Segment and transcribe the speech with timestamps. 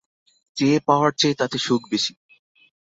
[0.57, 2.13] চেয়ে পাওয়ার চেয়ে তাতে সুখ বেশি।